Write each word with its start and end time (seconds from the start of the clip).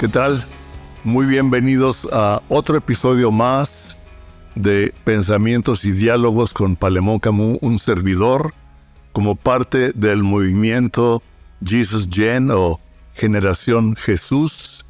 ¿Qué 0.00 0.08
tal? 0.08 0.42
Muy 1.04 1.26
bienvenidos 1.26 2.08
a 2.10 2.40
otro 2.48 2.78
episodio 2.78 3.30
más 3.30 3.98
de 4.54 4.94
Pensamientos 5.04 5.84
y 5.84 5.92
Diálogos 5.92 6.54
con 6.54 6.74
Palemón 6.74 7.18
Camus, 7.18 7.58
un 7.60 7.78
servidor, 7.78 8.54
como 9.12 9.36
parte 9.36 9.92
del 9.92 10.22
movimiento 10.22 11.22
Jesus 11.62 12.08
Gen 12.10 12.50
o 12.50 12.80
Generación 13.12 13.94
Jesús, 13.94 14.86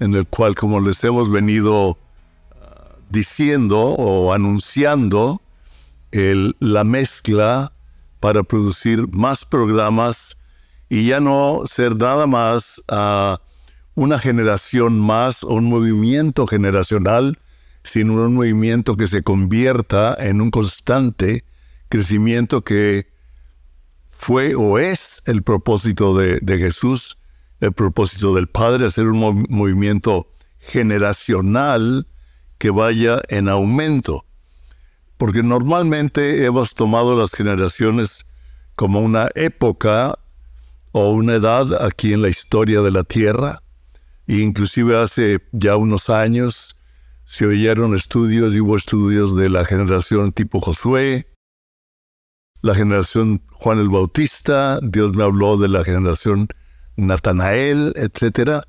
en 0.00 0.14
el 0.14 0.26
cual, 0.26 0.54
como 0.54 0.80
les 0.80 1.04
hemos 1.04 1.30
venido 1.30 1.98
ah, 2.52 2.94
diciendo 3.10 3.78
o 3.78 4.32
anunciando, 4.32 5.42
la 6.12 6.82
mezcla 6.82 7.72
para 8.20 8.42
producir 8.42 9.06
más 9.08 9.44
programas 9.44 10.38
y 10.88 11.08
ya 11.08 11.20
no 11.20 11.60
ser 11.66 11.94
nada 11.94 12.26
más 12.26 12.82
a 12.88 13.38
una 13.96 14.18
generación 14.20 15.00
más 15.00 15.42
o 15.42 15.54
un 15.54 15.64
movimiento 15.64 16.46
generacional, 16.46 17.38
sino 17.82 18.14
un 18.14 18.34
movimiento 18.34 18.96
que 18.96 19.08
se 19.08 19.22
convierta 19.22 20.14
en 20.18 20.40
un 20.40 20.50
constante 20.50 21.44
crecimiento 21.88 22.62
que 22.62 23.08
fue 24.10 24.54
o 24.54 24.78
es 24.78 25.22
el 25.26 25.42
propósito 25.42 26.16
de, 26.16 26.40
Jesús, 26.58 27.18
el 27.60 27.72
propósito 27.72 28.34
del 28.34 28.48
Padre, 28.48 28.86
hacer 28.86 29.08
un 29.08 29.46
movimiento 29.48 30.28
generacional 30.58 32.06
que 32.58 32.70
vaya 32.70 33.22
en 33.28 33.48
aumento. 33.48 34.24
Porque 35.16 35.42
normalmente 35.42 36.44
hemos 36.44 36.74
tomado 36.74 37.18
las 37.18 37.32
generaciones 37.32 38.26
como 38.74 39.00
una 39.00 39.28
época 39.34 40.18
o 40.92 41.12
una 41.12 41.34
edad 41.34 41.82
aquí 41.82 42.12
en 42.12 42.22
la 42.22 42.28
historia 42.28 42.82
de 42.82 42.90
la 42.90 43.04
Tierra. 43.04 43.62
Inclusive 44.26 44.96
hace 44.96 45.40
ya 45.52 45.76
unos 45.76 46.10
años 46.10 46.76
se 47.26 47.46
oyeron 47.46 47.94
estudios 47.94 48.54
y 48.54 48.60
hubo 48.60 48.76
estudios 48.76 49.36
de 49.36 49.48
la 49.48 49.64
generación 49.64 50.32
tipo 50.32 50.60
Josué, 50.60 51.26
la 52.62 52.74
generación 52.74 53.42
Juan 53.52 53.78
el 53.78 53.88
Bautista, 53.88 54.80
Dios 54.82 55.14
me 55.14 55.24
habló 55.24 55.56
de 55.56 55.68
la 55.68 55.84
generación 55.84 56.48
Natanael, 56.96 57.92
etc. 57.96 58.62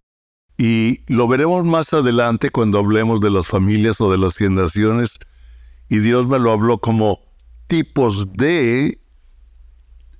Y 0.57 1.01
lo 1.07 1.27
veremos 1.27 1.65
más 1.65 1.93
adelante 1.93 2.49
cuando 2.49 2.79
hablemos 2.79 3.21
de 3.21 3.31
las 3.31 3.47
familias 3.47 3.99
o 4.01 4.11
de 4.11 4.17
las 4.17 4.35
generaciones. 4.35 5.17
Y 5.89 5.99
Dios 5.99 6.27
me 6.27 6.39
lo 6.39 6.51
habló 6.51 6.79
como 6.79 7.19
tipos 7.67 8.33
de 8.33 8.99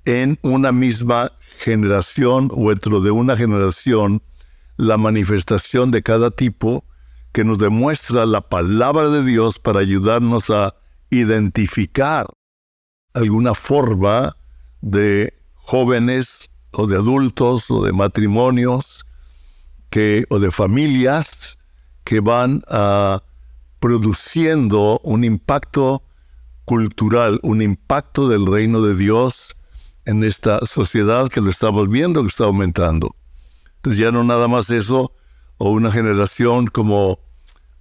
en 0.06 0.40
una 0.42 0.72
misma 0.72 1.34
generación 1.60 2.50
o 2.54 2.70
dentro 2.70 3.02
de 3.02 3.12
una 3.12 3.36
generación 3.36 4.22
la 4.78 4.98
manifestación 4.98 5.92
de 5.92 6.04
cada 6.04 6.32
tipo 6.32 6.86
que 7.34 7.44
nos 7.44 7.60
demuestra 7.60 8.26
la 8.26 8.42
palabra 8.42 9.10
de 9.10 9.24
Dios 9.24 9.60
para 9.60 9.80
ayudarnos 9.80 10.50
a 10.50 10.76
identificar 11.10 12.28
alguna 13.14 13.54
forma 13.54 14.38
de 14.82 15.34
jóvenes 15.54 16.50
o 16.72 16.88
de 16.88 16.96
adultos 16.96 17.70
o 17.72 17.84
de 17.84 17.92
matrimonios 17.92 19.06
que, 19.90 20.26
o 20.30 20.40
de 20.40 20.52
familias 20.52 21.58
que 22.04 22.20
van 22.20 22.64
a 22.68 23.24
produciendo 23.80 25.00
un 25.04 25.24
impacto 25.24 26.04
cultural, 26.66 27.40
un 27.44 27.62
impacto 27.62 28.28
del 28.28 28.46
reino 28.46 28.82
de 28.82 28.96
Dios 28.96 29.56
en 30.06 30.24
esta 30.24 30.60
sociedad 30.66 31.30
que 31.30 31.42
lo 31.42 31.50
estamos 31.50 31.90
viendo 31.90 32.22
que 32.22 32.30
está 32.30 32.46
aumentando. 32.46 33.16
Entonces 33.88 34.04
ya 34.04 34.12
no 34.12 34.26
nada 34.26 34.50
más 34.50 34.70
eso, 34.70 35.14
o 35.58 35.70
una 35.70 35.94
generación 35.94 36.68
como 36.68 37.22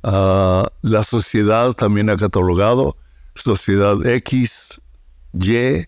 ah, 0.04 0.70
la 0.82 1.02
sociedad 1.02 1.72
también 1.72 2.10
ha 2.10 2.16
catalogado, 2.16 2.96
sociedad 3.34 4.06
X, 4.06 4.80
Y, 5.32 5.84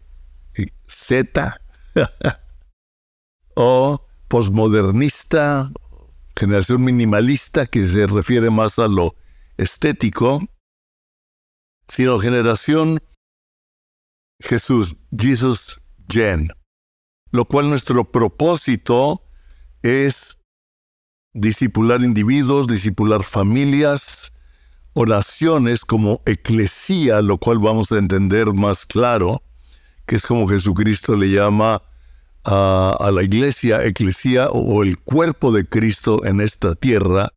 Z, 0.89 1.57
o 3.55 4.05
posmodernista, 4.27 5.71
generación 6.35 6.83
minimalista 6.83 7.67
que 7.67 7.87
se 7.87 8.09
refiere 8.09 8.51
más 8.51 8.81
a 8.81 8.89
lo 8.89 9.15
estético, 9.57 10.41
sino 11.87 12.19
generación 12.19 13.01
Jesús, 14.41 14.97
Jesus 15.17 15.81
Gen, 16.09 16.49
lo 17.31 17.45
cual 17.45 17.71
nuestro 17.71 18.11
propósito 18.11 19.23
es 19.83 20.39
discipular 21.33 22.03
individuos, 22.03 22.67
discipular 22.67 23.23
familias, 23.23 24.33
oraciones 24.95 25.85
como 25.85 26.23
eclesía, 26.27 27.23
lo 27.23 27.39
cual 27.39 27.59
vamos 27.59 27.93
a 27.93 27.99
entender 27.99 28.53
más 28.53 28.87
claro, 28.87 29.43
que 30.07 30.17
es 30.17 30.27
como 30.27 30.49
Jesucristo 30.49 31.17
le 31.17 31.31
llama 31.31 31.83
a, 32.45 33.11
la 33.13 33.23
iglesia, 33.23 33.85
eclesía 33.85 34.49
o 34.49 34.83
el 34.83 34.99
cuerpo 34.99 35.53
de 35.53 35.67
Cristo 35.67 36.25
en 36.25 36.41
esta 36.41 36.75
tierra, 36.75 37.33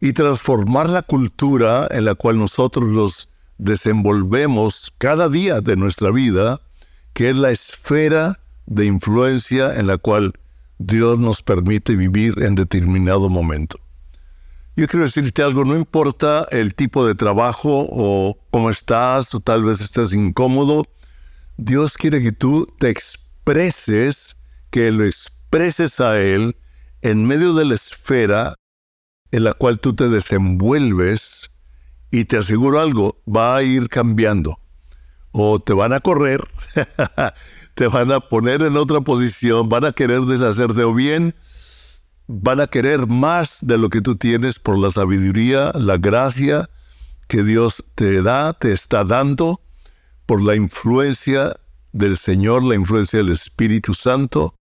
y 0.00 0.12
transformar 0.12 0.88
la 0.88 1.02
cultura 1.02 1.88
en 1.90 2.04
la 2.04 2.14
cual 2.14 2.38
nosotros 2.38 2.88
nos 2.88 3.28
desenvolvemos 3.58 4.92
cada 4.98 5.28
día 5.28 5.60
de 5.60 5.76
nuestra 5.76 6.10
vida 6.10 6.60
que 7.12 7.30
es 7.30 7.36
la 7.36 7.50
esfera 7.50 8.38
de 8.66 8.86
influencia 8.86 9.76
en 9.76 9.88
la 9.88 9.98
cual 9.98 10.34
Dios 10.78 11.18
nos 11.18 11.42
permite 11.42 11.96
vivir 11.96 12.42
en 12.42 12.54
determinado 12.54 13.28
momento. 13.28 13.78
Yo 14.76 14.86
quiero 14.86 15.04
decirte 15.04 15.42
algo, 15.42 15.64
no 15.64 15.76
importa 15.76 16.46
el 16.52 16.74
tipo 16.74 17.04
de 17.04 17.16
trabajo 17.16 17.88
o 17.90 18.38
cómo 18.50 18.70
estás 18.70 19.34
o 19.34 19.40
tal 19.40 19.64
vez 19.64 19.80
estás 19.80 20.12
incómodo, 20.12 20.84
Dios 21.56 21.98
quiere 21.98 22.22
que 22.22 22.30
tú 22.30 22.72
te 22.78 22.88
expreses, 22.88 24.36
que 24.70 24.92
lo 24.92 25.04
expreses 25.04 25.98
a 25.98 26.20
Él 26.20 26.56
en 27.02 27.26
medio 27.26 27.54
de 27.54 27.64
la 27.64 27.74
esfera 27.74 28.54
en 29.32 29.44
la 29.44 29.54
cual 29.54 29.80
tú 29.80 29.96
te 29.96 30.08
desenvuelves 30.08 31.50
y 32.12 32.26
te 32.26 32.38
aseguro 32.38 32.80
algo, 32.80 33.20
va 33.26 33.56
a 33.56 33.62
ir 33.64 33.88
cambiando 33.88 34.60
o 35.32 35.60
te 35.60 35.72
van 35.72 35.92
a 35.92 36.00
correr, 36.00 36.40
te 37.78 37.86
van 37.86 38.10
a 38.10 38.18
poner 38.18 38.62
en 38.62 38.76
otra 38.76 39.02
posición, 39.02 39.68
van 39.68 39.84
a 39.84 39.92
querer 39.92 40.22
deshacerte 40.22 40.82
o 40.82 40.92
bien 40.92 41.36
van 42.26 42.58
a 42.58 42.66
querer 42.66 43.06
más 43.06 43.64
de 43.64 43.78
lo 43.78 43.88
que 43.88 44.00
tú 44.00 44.16
tienes 44.16 44.58
por 44.58 44.76
la 44.76 44.90
sabiduría, 44.90 45.70
la 45.76 45.96
gracia 45.96 46.68
que 47.28 47.44
Dios 47.44 47.84
te 47.94 48.20
da, 48.20 48.52
te 48.52 48.72
está 48.72 49.04
dando, 49.04 49.60
por 50.26 50.42
la 50.42 50.56
influencia 50.56 51.54
del 51.92 52.16
Señor, 52.16 52.64
la 52.64 52.74
influencia 52.74 53.20
del 53.20 53.30
Espíritu 53.30 53.94
Santo 53.94 54.56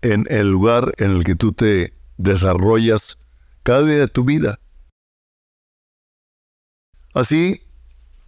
en 0.00 0.24
el 0.30 0.48
lugar 0.48 0.92
en 0.98 1.10
el 1.10 1.24
que 1.24 1.34
tú 1.34 1.52
te 1.54 1.92
desarrollas 2.18 3.18
cada 3.64 3.82
día 3.82 3.98
de 3.98 4.08
tu 4.08 4.22
vida. 4.22 4.60
Así 7.14 7.62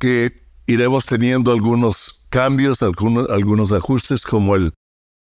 que 0.00 0.48
iremos 0.66 1.06
teniendo 1.06 1.52
algunos 1.52 2.15
cambios, 2.36 2.82
algunos, 2.82 3.30
algunos 3.30 3.72
ajustes 3.72 4.20
como 4.20 4.56
el 4.56 4.74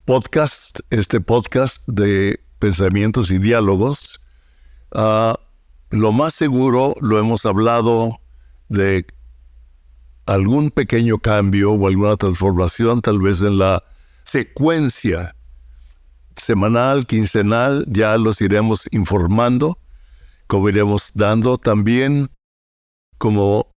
podcast, 0.07 0.81
este 0.89 1.21
podcast 1.21 1.87
de 1.87 2.41
pensamientos 2.59 3.31
y 3.31 3.37
diálogos. 3.37 4.23
Ah, 4.91 5.39
lo 5.91 6.13
más 6.13 6.33
seguro, 6.33 6.95
lo 7.03 7.19
hemos 7.19 7.45
hablado 7.45 8.21
de 8.71 9.05
algún 10.25 10.71
pequeño 10.71 11.19
cambio 11.19 11.73
o 11.73 11.87
alguna 11.89 12.17
transformación, 12.17 13.03
tal 13.03 13.21
vez 13.21 13.43
en 13.43 13.59
la 13.59 13.85
secuencia 14.23 15.37
semanal, 16.37 17.05
quincenal, 17.05 17.85
ya 17.87 18.17
los 18.17 18.41
iremos 18.41 18.89
informando, 18.93 19.79
como 20.47 20.71
iremos 20.71 21.11
dando 21.13 21.59
también 21.59 22.31
como 23.19 23.74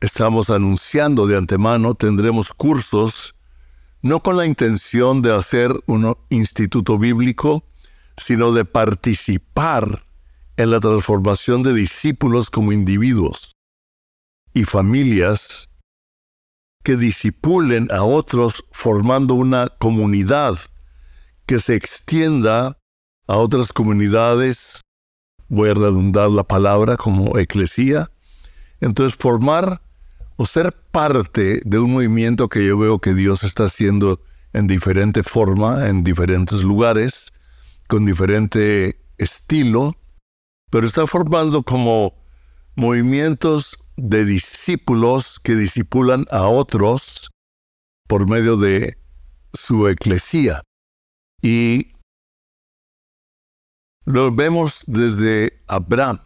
estamos 0.00 0.50
anunciando 0.50 1.26
de 1.26 1.36
antemano, 1.36 1.94
tendremos 1.94 2.52
cursos 2.52 3.34
no 4.02 4.20
con 4.20 4.36
la 4.36 4.46
intención 4.46 5.20
de 5.20 5.34
hacer 5.34 5.72
un 5.86 6.16
instituto 6.30 6.98
bíblico, 6.98 7.64
sino 8.16 8.52
de 8.52 8.64
participar 8.64 10.04
en 10.56 10.70
la 10.70 10.80
transformación 10.80 11.62
de 11.62 11.74
discípulos 11.74 12.50
como 12.50 12.72
individuos 12.72 13.52
y 14.54 14.64
familias 14.64 15.68
que 16.82 16.96
disipulen 16.96 17.88
a 17.92 18.02
otros 18.02 18.64
formando 18.72 19.34
una 19.34 19.68
comunidad 19.68 20.56
que 21.46 21.60
se 21.60 21.74
extienda 21.74 22.78
a 23.26 23.36
otras 23.36 23.72
comunidades, 23.72 24.80
voy 25.48 25.70
a 25.70 25.74
redundar 25.74 26.30
la 26.30 26.44
palabra 26.44 26.96
como 26.96 27.38
eclesía, 27.38 28.10
entonces 28.80 29.16
formar 29.18 29.82
o 30.40 30.46
ser 30.46 30.72
parte 30.72 31.60
de 31.66 31.78
un 31.78 31.92
movimiento 31.92 32.48
que 32.48 32.66
yo 32.66 32.78
veo 32.78 32.98
que 32.98 33.12
Dios 33.12 33.44
está 33.44 33.64
haciendo 33.64 34.22
en 34.54 34.66
diferente 34.66 35.22
forma, 35.22 35.86
en 35.86 36.02
diferentes 36.02 36.62
lugares, 36.62 37.30
con 37.88 38.06
diferente 38.06 38.98
estilo, 39.18 39.98
pero 40.70 40.86
está 40.86 41.06
formando 41.06 41.62
como 41.62 42.14
movimientos 42.74 43.84
de 43.98 44.24
discípulos 44.24 45.38
que 45.40 45.54
disipulan 45.54 46.24
a 46.30 46.48
otros 46.48 47.28
por 48.08 48.26
medio 48.26 48.56
de 48.56 48.96
su 49.52 49.88
eclesía. 49.88 50.62
Y 51.42 51.92
lo 54.06 54.34
vemos 54.34 54.84
desde 54.86 55.62
Abraham. 55.66 56.18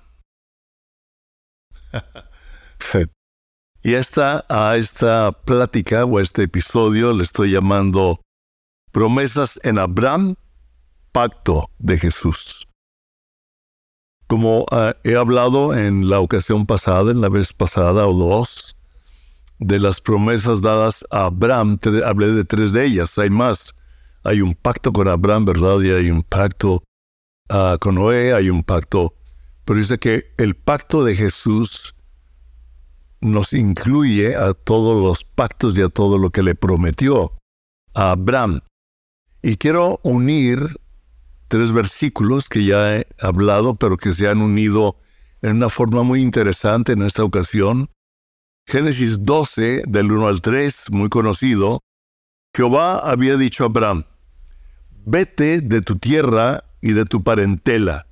y 3.84 3.94
esta, 3.94 4.46
a 4.48 4.78
esta 4.78 5.30
plática 5.30 6.06
o 6.06 6.16
a 6.16 6.22
este 6.22 6.44
episodio 6.44 7.12
le 7.12 7.22
estoy 7.22 7.52
llamando 7.52 8.18
Promesas 8.92 9.60
en 9.62 9.78
Abraham, 9.78 10.36
Pacto 11.12 11.68
de 11.78 11.98
Jesús. 11.98 12.66
Como 14.26 14.64
ah, 14.70 14.96
he 15.04 15.16
hablado 15.16 15.74
en 15.74 16.08
la 16.08 16.20
ocasión 16.20 16.64
pasada, 16.64 17.10
en 17.10 17.20
la 17.20 17.28
vez 17.28 17.52
pasada 17.52 18.06
o 18.06 18.14
dos, 18.14 18.74
de 19.58 19.78
las 19.78 20.00
promesas 20.00 20.62
dadas 20.62 21.04
a 21.10 21.26
Abraham, 21.26 21.78
hablé 22.06 22.28
de 22.28 22.44
tres 22.44 22.72
de 22.72 22.86
ellas, 22.86 23.18
hay 23.18 23.28
más. 23.28 23.74
Hay 24.22 24.40
un 24.40 24.54
pacto 24.54 24.94
con 24.94 25.08
Abraham, 25.08 25.44
¿verdad? 25.44 25.78
Y 25.82 25.90
hay 25.90 26.10
un 26.10 26.22
pacto 26.22 26.82
ah, 27.50 27.76
con 27.78 27.96
Noé, 27.96 28.32
hay 28.32 28.48
un 28.48 28.64
pacto, 28.64 29.14
pero 29.66 29.78
dice 29.78 29.98
que 29.98 30.32
el 30.38 30.56
pacto 30.56 31.04
de 31.04 31.14
Jesús 31.14 31.94
nos 33.24 33.54
incluye 33.54 34.36
a 34.36 34.52
todos 34.52 35.02
los 35.02 35.24
pactos 35.24 35.76
y 35.78 35.82
a 35.82 35.88
todo 35.88 36.18
lo 36.18 36.30
que 36.30 36.42
le 36.42 36.54
prometió 36.54 37.32
a 37.94 38.10
Abraham. 38.10 38.60
Y 39.42 39.56
quiero 39.56 39.98
unir 40.02 40.78
tres 41.48 41.72
versículos 41.72 42.48
que 42.50 42.64
ya 42.64 42.96
he 42.96 43.06
hablado, 43.18 43.76
pero 43.76 43.96
que 43.96 44.12
se 44.12 44.28
han 44.28 44.42
unido 44.42 44.98
en 45.40 45.56
una 45.56 45.70
forma 45.70 46.02
muy 46.02 46.20
interesante 46.20 46.92
en 46.92 47.02
esta 47.02 47.24
ocasión. 47.24 47.88
Génesis 48.66 49.24
12, 49.24 49.84
del 49.86 50.12
1 50.12 50.26
al 50.28 50.42
3, 50.42 50.90
muy 50.90 51.08
conocido, 51.08 51.80
Jehová 52.54 52.98
había 52.98 53.36
dicho 53.36 53.64
a 53.64 53.66
Abraham, 53.66 54.04
vete 55.06 55.60
de 55.60 55.80
tu 55.80 55.96
tierra 55.96 56.64
y 56.82 56.92
de 56.92 57.06
tu 57.06 57.22
parentela 57.22 58.06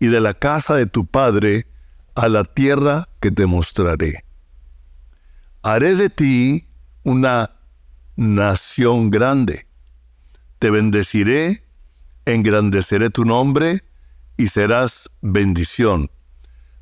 y 0.00 0.08
de 0.08 0.20
la 0.20 0.34
casa 0.34 0.74
de 0.74 0.86
tu 0.86 1.06
padre 1.06 1.66
a 2.16 2.28
la 2.28 2.44
tierra 2.44 3.08
que 3.20 3.30
te 3.30 3.46
mostraré. 3.46 4.25
Haré 5.66 5.96
de 5.96 6.10
ti 6.10 6.68
una 7.02 7.50
nación 8.14 9.10
grande. 9.10 9.66
Te 10.60 10.70
bendeciré 10.70 11.64
engrandeceré 12.24 13.10
tu 13.10 13.24
nombre 13.24 13.82
y 14.36 14.46
serás 14.46 15.10
bendición. 15.22 16.08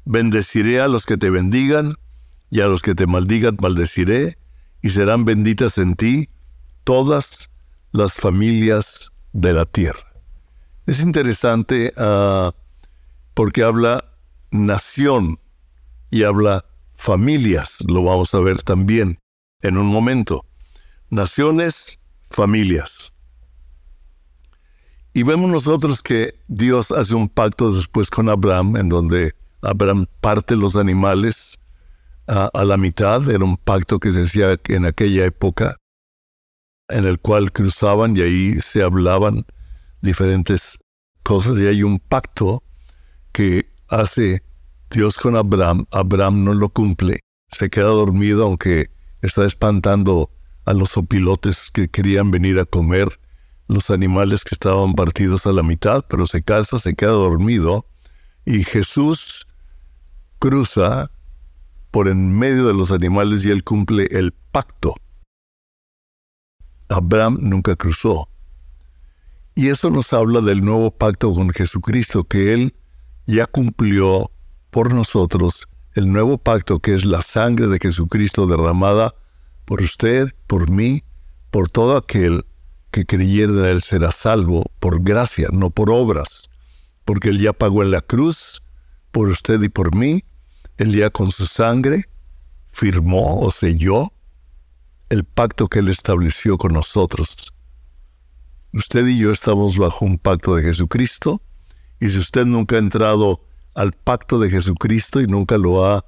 Bendeciré 0.05 0.83
a 0.83 0.89
los 0.89 1.07
que 1.07 1.17
te 1.17 1.31
bendigan 1.31 1.95
y 2.51 2.61
a 2.61 2.67
los 2.67 2.83
que 2.83 2.95
te 2.95 3.07
maldigan 3.07 3.57
maldeciré 3.59 4.37
y 4.83 4.91
serán 4.91 5.25
benditas 5.25 5.79
en 5.79 5.97
ti 5.97 6.29
todas 6.85 7.51
las 7.91 8.13
familias 8.13 9.13
de 9.33 9.55
la 9.55 9.65
tierra. 9.65 10.13
Es 10.85 11.01
interesante 11.01 11.95
ah, 11.97 12.53
porque 13.33 13.63
habla 13.63 14.05
nación 14.51 15.41
y 16.11 16.25
habla 16.25 16.67
familias, 16.97 17.79
lo 17.87 18.03
vamos 18.03 18.35
a 18.35 18.41
ver 18.41 18.63
también 18.63 19.19
en 19.61 19.77
un 19.77 19.87
momento. 19.87 20.45
Naciones, 21.11 21.99
familias. 22.31 23.13
Y 25.13 25.23
vemos 25.23 25.49
nosotros 25.51 26.03
que 26.03 26.35
Dios 26.49 26.91
hace 26.91 27.15
un 27.15 27.29
pacto 27.29 27.73
después 27.73 28.11
con 28.11 28.29
Abraham, 28.29 28.77
en 28.77 28.89
donde 28.89 29.35
Abraham 29.63 30.07
parte 30.21 30.57
los 30.57 30.75
animales 30.75 31.59
a, 32.27 32.51
la 32.65 32.77
mitad. 32.77 33.31
Era 33.31 33.45
un 33.45 33.57
pacto 33.57 34.01
que 34.01 34.13
se 34.13 34.23
hacía 34.23 34.59
en 34.69 34.87
aquella 34.87 35.25
época, 35.25 35.77
en 36.89 37.05
el 37.05 37.21
cual 37.21 37.53
cruzaban 37.53 38.17
y 38.17 38.23
ahí 38.23 38.61
se 38.61 38.83
hablaban 38.83 39.47
diferentes 40.03 40.79
cosas. 41.23 41.59
Y 41.59 41.67
hay 41.69 41.85
un 41.85 42.01
pacto 42.01 42.65
que 43.31 43.71
hace 43.89 44.43
Dios 44.91 45.17
con 45.17 45.37
Abraham. 45.37 45.87
Abraham 45.91 46.45
no 46.45 46.55
lo 46.55 46.69
cumple. 46.69 47.21
Se 47.51 47.71
queda 47.71 47.87
dormido, 47.87 48.45
aunque 48.45 48.91
está 49.23 49.45
espantando 49.45 50.31
a 50.65 50.73
los 50.73 50.97
opilotes 50.97 51.71
que 51.73 51.89
querían 51.89 52.31
venir 52.31 52.59
a 52.59 52.65
comer 52.65 53.21
los 53.69 53.91
animales 53.91 54.45
que 54.45 54.55
estaban 54.55 54.95
partidos 54.95 55.47
a 55.47 55.53
la 55.53 55.63
mitad, 55.63 56.05
pero 56.09 56.27
se 56.27 56.43
casa, 56.43 56.79
se 56.79 56.95
queda 56.95 57.13
dormido, 57.13 57.87
y 58.45 58.65
Jesús 58.65 59.47
cruza 60.39 61.11
por 61.91 62.09
en 62.09 62.39
medio 62.39 62.67
de 62.67 62.75
los 62.75 62.91
animales 62.91 63.45
y 63.45 63.51
él 63.51 63.65
cumple 63.65 64.09
el 64.11 64.33
pacto. 64.33 64.95
Abraham 66.89 67.39
nunca 67.41 67.77
cruzó. 67.77 68.29
Y 69.55 69.69
eso 69.69 69.91
nos 69.91 70.13
habla 70.13 70.41
del 70.41 70.65
nuevo 70.65 70.91
pacto 70.91 71.33
con 71.33 71.51
Jesucristo, 71.51 72.25
que 72.25 72.53
Él 72.53 72.75
ya 73.27 73.47
cumplió 73.47 74.33
por 74.75 74.93
nosotros 74.93 75.69
el 75.95 76.11
nuevo 76.11 76.37
pacto 76.37 76.81
que 76.81 76.97
es 76.97 77.05
la 77.05 77.23
sangre 77.23 77.69
de 77.69 77.79
Jesucristo 77.79 78.49
derramada 78.49 79.15
por 79.67 79.81
usted, 79.81 80.35
por 80.49 80.69
mí, 80.69 81.05
por 81.53 81.71
todo 81.71 81.97
aquel 81.97 82.45
que 82.91 83.07
creyera 83.07 83.71
Él 83.71 83.83
será 83.83 84.11
salvo 84.11 84.65
por 84.81 85.01
gracia, 85.01 85.49
no 85.53 85.71
por 85.71 85.91
obras, 85.91 86.51
porque 87.05 87.29
Él 87.29 87.39
ya 87.39 87.53
pagó 87.53 87.85
en 87.85 87.93
la 87.93 88.01
cruz 88.01 88.65
por 89.13 89.29
usted 89.29 89.63
y 89.63 89.69
por 89.69 89.95
mí, 89.95 90.25
Él 90.77 90.93
ya 90.93 91.09
con 91.09 91.31
su 91.31 91.47
sangre 91.47 92.07
firmó 92.73 93.39
o 93.43 93.53
selló 93.53 94.13
el 95.09 95.23
pacto 95.23 95.69
que 95.69 95.79
Él 95.79 95.89
estableció 95.89 96.59
con 96.59 96.73
nosotros. 96.73 97.55
Usted 98.73 99.07
y 99.07 99.19
yo 99.19 99.31
estamos 99.31 99.79
bajo 99.79 100.05
un 100.05 100.19
pacto 100.19 100.57
de 100.57 100.65
Jesucristo, 100.65 101.41
y 102.01 102.09
si 102.09 102.19
usted 102.19 102.45
nunca 102.45 102.75
ha 102.75 102.81
entrado 102.81 103.41
al 103.75 103.93
pacto 103.93 104.39
de 104.39 104.51
Jesucristo 104.51 105.21
y 105.21 105.27
nunca 105.27 105.59
lo 105.59 105.85
ha 105.85 106.05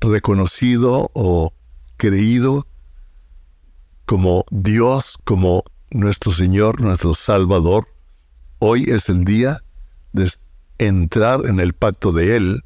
reconocido 0.00 1.10
o 1.14 1.52
creído 1.96 2.66
como 4.06 4.44
Dios, 4.50 5.18
como 5.24 5.64
nuestro 5.90 6.32
Señor, 6.32 6.80
nuestro 6.80 7.14
Salvador, 7.14 7.88
hoy 8.58 8.84
es 8.88 9.08
el 9.08 9.24
día 9.24 9.58
de 10.12 10.30
entrar 10.78 11.46
en 11.46 11.60
el 11.60 11.74
pacto 11.74 12.12
de 12.12 12.36
Él, 12.36 12.64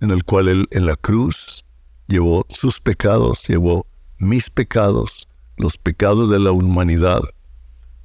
en 0.00 0.10
el 0.10 0.24
cual 0.24 0.48
Él 0.48 0.68
en 0.70 0.86
la 0.86 0.96
cruz 0.96 1.64
llevó 2.06 2.46
sus 2.48 2.80
pecados, 2.80 3.44
llevó 3.48 3.86
mis 4.18 4.50
pecados, 4.50 5.28
los 5.56 5.76
pecados 5.78 6.30
de 6.30 6.38
la 6.38 6.52
humanidad, 6.52 7.22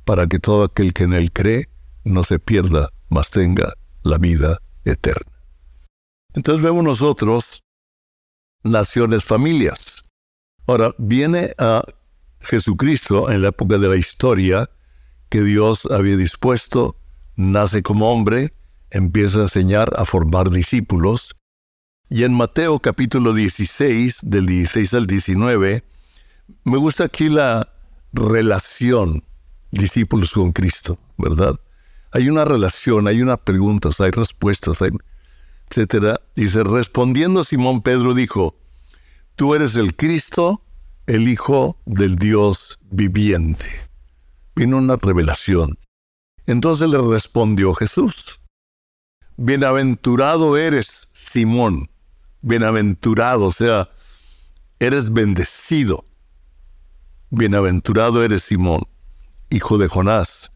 para 0.05 0.27
que 0.27 0.39
todo 0.39 0.63
aquel 0.63 0.93
que 0.93 1.03
en 1.03 1.13
Él 1.13 1.31
cree 1.31 1.69
no 2.03 2.23
se 2.23 2.39
pierda, 2.39 2.89
mas 3.09 3.29
tenga 3.29 3.73
la 4.03 4.17
vida 4.17 4.59
eterna. 4.85 5.31
Entonces 6.33 6.63
vemos 6.63 6.83
nosotros 6.83 7.63
naciones, 8.63 9.23
familias. 9.23 10.05
Ahora 10.67 10.93
viene 10.97 11.53
a 11.57 11.83
Jesucristo, 12.39 13.29
en 13.29 13.41
la 13.41 13.49
época 13.49 13.77
de 13.77 13.87
la 13.87 13.97
historia 13.97 14.69
que 15.29 15.41
Dios 15.41 15.85
había 15.89 16.17
dispuesto, 16.17 16.95
nace 17.35 17.81
como 17.83 18.11
hombre, 18.11 18.53
empieza 18.89 19.39
a 19.39 19.43
enseñar, 19.43 19.91
a 19.97 20.05
formar 20.05 20.49
discípulos. 20.49 21.35
Y 22.09 22.23
en 22.23 22.33
Mateo 22.33 22.79
capítulo 22.79 23.33
16, 23.33 24.19
del 24.23 24.45
16 24.45 24.93
al 24.93 25.07
19, 25.07 25.83
me 26.63 26.77
gusta 26.77 27.05
aquí 27.05 27.29
la 27.29 27.69
relación 28.13 29.23
discípulos 29.71 30.31
con 30.31 30.51
Cristo, 30.51 30.99
¿verdad? 31.17 31.59
Hay 32.11 32.29
una 32.29 32.45
relación, 32.45 33.07
hay 33.07 33.21
una 33.21 33.37
preguntas, 33.37 33.99
hay 34.01 34.11
respuestas, 34.11 34.81
hay, 34.81 34.91
etcétera. 35.69 36.19
Dice, 36.35 36.63
respondiendo 36.63 37.43
Simón 37.43 37.81
Pedro 37.81 38.13
dijo, 38.13 38.55
tú 39.35 39.55
eres 39.55 39.75
el 39.75 39.95
Cristo, 39.95 40.63
el 41.07 41.27
Hijo 41.27 41.77
del 41.85 42.17
Dios 42.17 42.79
viviente. 42.89 43.65
Vino 44.55 44.77
una 44.77 44.97
revelación. 44.97 45.77
Entonces 46.45 46.89
le 46.89 46.97
respondió 46.97 47.73
Jesús, 47.73 48.41
Bienaventurado 49.37 50.57
eres, 50.57 51.09
Simón, 51.13 51.89
bienaventurado, 52.41 53.45
o 53.45 53.51
sea, 53.51 53.89
eres 54.79 55.11
bendecido. 55.11 56.05
Bienaventurado 57.29 58.23
eres, 58.23 58.43
Simón, 58.43 58.83
hijo 59.49 59.77
de 59.77 59.87
Jonás, 59.87 60.51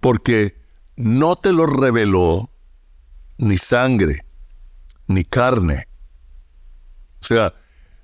porque 0.00 0.57
no 0.98 1.36
te 1.36 1.52
lo 1.52 1.64
reveló 1.66 2.50
ni 3.36 3.56
sangre, 3.56 4.24
ni 5.06 5.24
carne. 5.24 5.86
O 7.20 7.24
sea, 7.24 7.54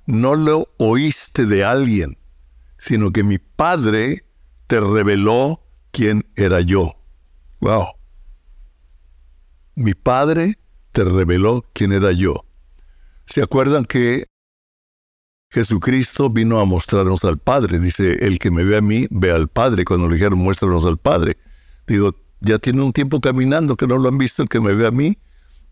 no 0.06 0.36
lo 0.36 0.68
oíste 0.78 1.44
de 1.44 1.64
alguien, 1.64 2.16
sino 2.78 3.10
que 3.10 3.24
mi 3.24 3.38
Padre 3.38 4.24
te 4.68 4.78
reveló 4.78 5.60
quién 5.90 6.24
era 6.36 6.60
yo. 6.60 6.94
Wow. 7.58 7.86
Mi 9.74 9.94
Padre 9.94 10.60
te 10.92 11.02
reveló 11.02 11.64
quién 11.72 11.92
era 11.92 12.12
yo. 12.12 12.44
¿Se 13.26 13.42
acuerdan 13.42 13.86
que 13.86 14.26
Jesucristo 15.50 16.30
vino 16.30 16.60
a 16.60 16.64
mostrarnos 16.64 17.24
al 17.24 17.38
Padre? 17.38 17.80
Dice, 17.80 18.24
el 18.24 18.38
que 18.38 18.52
me 18.52 18.62
ve 18.62 18.76
a 18.76 18.80
mí, 18.80 19.08
ve 19.10 19.32
al 19.32 19.48
Padre. 19.48 19.84
Cuando 19.84 20.06
le 20.06 20.14
dijeron, 20.14 20.38
muéstranos 20.38 20.84
al 20.84 20.98
Padre. 20.98 21.38
Digo, 21.88 22.14
ya 22.44 22.58
tiene 22.58 22.82
un 22.82 22.92
tiempo 22.92 23.20
caminando 23.20 23.76
que 23.76 23.86
no 23.86 23.96
lo 23.98 24.08
han 24.08 24.18
visto, 24.18 24.42
el 24.42 24.48
que 24.48 24.60
me 24.60 24.74
ve 24.74 24.86
a 24.86 24.90
mí, 24.90 25.18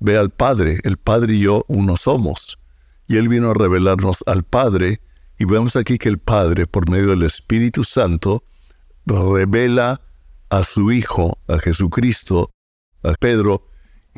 ve 0.01 0.17
al 0.17 0.31
Padre. 0.31 0.81
El 0.85 0.97
Padre 0.97 1.35
y 1.35 1.41
yo 1.41 1.65
uno 1.69 1.97
somos. 1.97 2.59
Y 3.07 3.17
Él 3.17 3.29
vino 3.29 3.51
a 3.51 3.55
revelarnos 3.55 4.25
al 4.27 4.43
Padre. 4.43 5.01
Y 5.39 5.45
vemos 5.45 5.77
aquí 5.77 5.99
que 5.99 6.09
el 6.09 6.19
Padre, 6.19 6.67
por 6.67 6.89
medio 6.89 7.11
del 7.11 7.23
Espíritu 7.23 7.85
Santo, 7.85 8.45
revela 9.07 10.01
a 10.51 10.65
su 10.65 10.93
Hijo, 10.93 11.39
a 11.49 11.59
Jesucristo, 11.59 12.51
a 13.03 13.13
Pedro. 13.15 13.67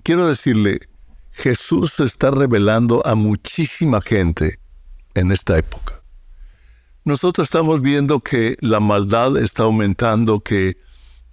Quiero 0.02 0.26
decirle, 0.26 0.80
Jesús 1.32 1.92
se 1.96 2.04
está 2.04 2.30
revelando 2.30 3.04
a 3.06 3.14
muchísima 3.14 4.00
gente 4.00 4.58
en 5.14 5.32
esta 5.32 5.58
época. 5.58 6.02
Nosotros 7.04 7.46
estamos 7.46 7.82
viendo 7.82 8.20
que 8.20 8.56
la 8.60 8.80
maldad 8.80 9.36
está 9.36 9.64
aumentando, 9.64 10.40
que 10.40 10.78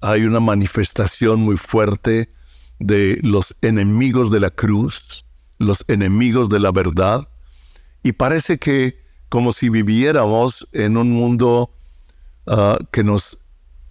hay 0.01 0.24
una 0.24 0.39
manifestación 0.39 1.41
muy 1.41 1.58
fuerte 1.58 2.34
de 2.79 3.20
los 3.22 3.55
enemigos 3.62 4.31
de 4.31 4.39
la 4.39 4.50
cruz, 4.50 5.25
los 5.60 5.86
enemigos 5.88 6.50
de 6.50 6.60
la 6.60 6.72
verdad, 6.72 7.29
y 8.03 8.13
parece 8.13 8.58
que 8.58 9.00
como 9.29 9.53
si 9.53 9.70
viviéramos 9.70 10.67
en 10.74 10.98
un 10.98 11.12
mundo 11.12 11.72
ah, 12.48 12.79
que 12.91 13.03
nos 13.03 13.38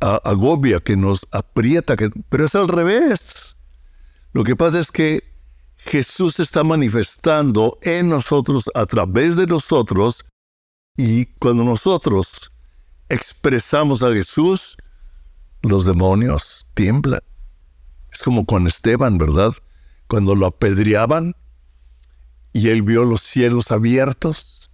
agobia, 0.00 0.80
que 0.80 0.96
nos 0.96 1.26
aprieta, 1.30 1.96
que, 1.96 2.10
pero 2.28 2.46
es 2.46 2.54
al 2.54 2.68
revés. 2.68 3.56
Lo 4.32 4.44
que 4.44 4.56
pasa 4.56 4.80
es 4.80 4.90
que 4.90 5.22
Jesús 5.76 6.40
está 6.40 6.64
manifestando 6.64 7.78
en 7.82 8.08
nosotros, 8.08 8.70
a 8.74 8.86
través 8.86 9.36
de 9.36 9.46
nosotros, 9.46 10.24
y 10.96 11.26
cuando 11.38 11.64
nosotros 11.64 12.52
expresamos 13.08 14.02
a 14.02 14.12
Jesús, 14.12 14.76
los 15.62 15.86
demonios 15.86 16.66
tiemblan. 16.74 17.22
Es 18.12 18.22
como 18.22 18.44
con 18.44 18.66
Esteban, 18.66 19.18
¿verdad? 19.18 19.54
Cuando 20.08 20.34
lo 20.34 20.46
apedreaban 20.46 21.36
y 22.52 22.68
él 22.68 22.82
vio 22.82 23.04
los 23.04 23.22
cielos 23.22 23.70
abiertos, 23.70 24.70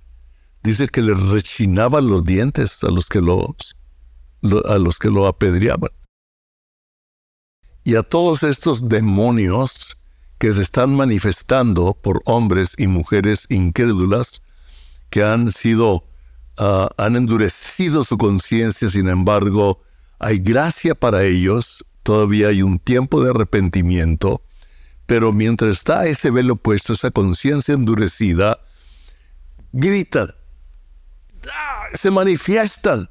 dice 0.62 0.88
que 0.88 1.02
le 1.02 1.14
rechinaban 1.14 2.08
los 2.08 2.24
dientes 2.24 2.82
a 2.84 2.88
los 2.88 3.08
que 3.08 3.18
a 3.18 4.78
los 4.78 4.98
que 4.98 5.10
lo 5.10 5.26
apedreaban. 5.26 5.90
Y 7.84 7.94
a 7.94 8.02
todos 8.02 8.42
estos 8.42 8.88
demonios 8.88 9.96
que 10.38 10.52
se 10.52 10.62
están 10.62 10.94
manifestando 10.94 11.94
por 11.94 12.22
hombres 12.24 12.74
y 12.76 12.88
mujeres 12.88 13.46
incrédulas 13.48 14.42
que 15.10 15.22
han 15.22 15.52
sido, 15.52 16.04
ah, 16.58 16.88
han 16.96 17.16
endurecido 17.16 18.04
su 18.04 18.18
conciencia, 18.18 18.88
sin 18.88 19.08
embargo, 19.08 19.82
hay 20.18 20.38
gracia 20.38 20.94
para 20.94 21.24
ellos, 21.24 21.84
todavía 22.02 22.48
hay 22.48 22.62
un 22.62 22.78
tiempo 22.78 23.22
de 23.22 23.30
arrepentimiento, 23.30 24.42
pero 25.06 25.32
mientras 25.32 25.78
está 25.78 26.06
ese 26.06 26.30
velo 26.30 26.56
puesto, 26.56 26.92
esa 26.92 27.10
conciencia 27.10 27.74
endurecida, 27.74 28.58
gritan, 29.72 30.34
¡Ah! 31.52 31.84
se 31.94 32.10
manifiestan, 32.10 33.08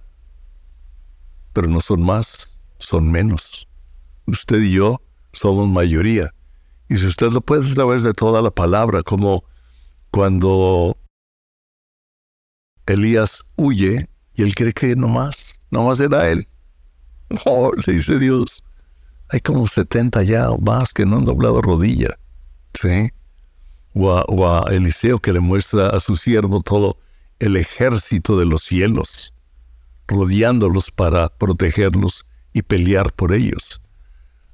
pero 1.54 1.68
no 1.68 1.80
son 1.80 2.02
más, 2.04 2.52
son 2.80 3.10
menos. 3.12 3.68
Usted 4.28 4.62
y 4.62 4.74
yo 4.74 5.02
somos 5.32 5.70
mayoría. 5.70 6.34
Y 6.90 6.98
si 6.98 7.08
usted 7.08 7.32
lo 7.32 7.42
puede 7.42 7.70
a 7.70 7.74
través 7.74 8.04
de 8.04 8.14
toda 8.14 8.42
la 8.42 8.52
palabra, 8.52 9.04
como 9.04 9.44
cuando 10.12 10.98
Elías 12.86 13.44
huye 13.56 14.10
y 14.34 14.44
él 14.44 14.54
cree 14.56 14.74
que 14.74 14.96
no 14.96 15.08
más, 15.08 15.56
no 15.72 15.86
más 15.86 16.00
era 16.00 16.30
él. 16.30 16.48
Oh, 17.46 17.72
le 17.86 17.94
dice 17.94 18.20
Dios, 18.20 18.64
hay 19.30 19.40
como 19.40 19.68
70 19.68 20.24
ya 20.24 20.52
o 20.52 20.60
más 20.60 20.94
que 20.94 21.06
no 21.06 21.18
han 21.18 21.26
doblado 21.26 21.62
rodilla. 21.62 22.18
¿Sí? 22.80 23.12
O 23.94 24.48
a, 24.48 24.74
Eliseo 24.74 25.20
que 25.20 25.34
le 25.34 25.40
muestra 25.40 25.90
a 25.90 26.00
su 26.00 26.18
siervo 26.18 26.62
todo 26.62 26.98
el 27.40 27.58
ejército 27.58 28.38
de 28.38 28.46
los 28.46 28.64
cielos, 28.64 29.34
rodeándolos 30.08 30.92
para 30.92 31.30
protegerlos 31.30 32.26
y 32.54 32.62
pelear 32.62 33.14
por 33.14 33.34
ellos. 33.34 33.82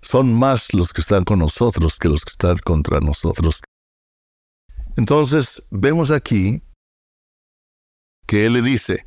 Son 0.01 0.33
más 0.33 0.73
los 0.73 0.93
que 0.93 1.01
están 1.01 1.23
con 1.23 1.39
nosotros 1.39 1.97
que 1.99 2.09
los 2.09 2.23
que 2.23 2.31
están 2.31 2.57
contra 2.57 2.99
nosotros. 2.99 3.61
Entonces, 4.95 5.63
vemos 5.69 6.11
aquí 6.11 6.61
que 8.25 8.45
Él 8.45 8.53
le 8.53 8.61
dice, 8.61 9.05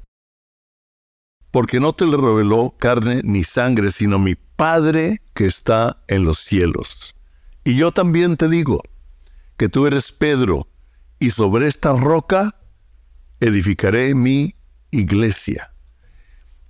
porque 1.54 1.78
no 1.78 1.92
te 1.92 2.04
le 2.04 2.16
reveló 2.16 2.74
carne 2.80 3.20
ni 3.22 3.44
sangre, 3.44 3.92
sino 3.92 4.18
mi 4.18 4.34
Padre 4.34 5.22
que 5.34 5.46
está 5.46 6.02
en 6.08 6.24
los 6.24 6.38
cielos. 6.40 7.14
Y 7.62 7.76
yo 7.76 7.92
también 7.92 8.36
te 8.36 8.48
digo 8.48 8.82
que 9.56 9.68
tú 9.68 9.86
eres 9.86 10.10
Pedro, 10.10 10.66
y 11.20 11.30
sobre 11.30 11.68
esta 11.68 11.92
roca 11.92 12.56
edificaré 13.38 14.16
mi 14.16 14.56
iglesia. 14.90 15.72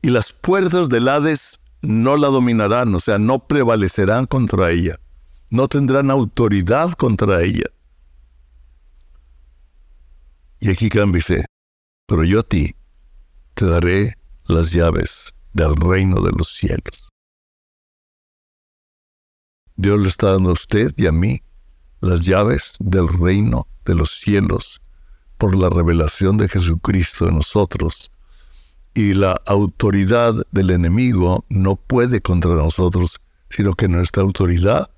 Y 0.03 0.11
las 0.11 0.35
puertas 0.35 0.91
del 0.91 1.09
Hades 1.09 1.61
no 1.81 2.19
la 2.19 2.29
dominarán, 2.29 2.95
o 2.95 3.01
sea, 3.01 3.19
no 3.19 3.47
prevalecerán 3.47 4.27
contra 4.27 4.71
ella, 4.71 5.01
no 5.49 5.67
tendrán 5.67 6.11
autoridad 6.11 6.93
contra 6.93 7.41
ella. 7.41 7.71
Y 10.61 10.69
aquí 10.69 10.91
cambia 10.91 11.47
pero 12.07 12.23
yo 12.25 12.41
a 12.41 12.43
ti 12.43 12.77
te 13.55 13.65
daré 13.65 14.19
las 14.47 14.73
llaves 14.73 15.35
del 15.53 15.75
reino 15.75 16.21
de 16.21 16.33
los 16.37 16.55
cielos. 16.55 17.09
Dios 19.77 19.99
le 19.99 20.09
está 20.09 20.33
dando 20.33 20.51
a 20.51 20.53
usted 20.53 20.93
y 20.97 21.07
a 21.07 21.13
mí 21.13 21.43
las 22.01 22.27
llaves 22.27 22.77
del 22.79 23.09
reino 23.09 23.67
de 23.85 23.95
los 23.95 24.21
cielos 24.21 24.83
por 25.39 25.57
la 25.57 25.71
revelación 25.71 26.37
de 26.37 26.49
Jesucristo 26.49 27.29
en 27.29 27.37
nosotros. 27.37 28.11
Y 28.95 29.15
la 29.15 29.41
autoridad 29.47 30.35
del 30.53 30.71
enemigo 30.71 31.45
no 31.49 31.77
puede 31.77 32.21
contra 32.21 32.55
nosotros, 32.55 33.21
sino 33.49 33.73
que 33.73 33.89
nuestra 33.89 34.23
autoridad 34.23 34.91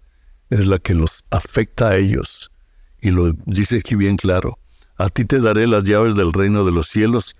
es 0.50 0.66
la 0.66 0.78
que 0.78 0.94
los 0.94 1.24
afecta 1.30 1.90
a 1.90 1.96
ellos. 1.96 2.50
Y 3.00 3.10
lo 3.10 3.32
dice 3.46 3.78
aquí 3.78 3.94
bien 3.94 4.16
claro. 4.16 4.58
A 4.98 5.08
ti 5.08 5.24
te 5.24 5.40
daré 5.40 5.66
las 5.66 5.84
llaves 5.84 6.16
del 6.16 6.32
reino 6.32 6.64
de 6.64 6.72
los 6.72 6.88
cielos 6.88 7.36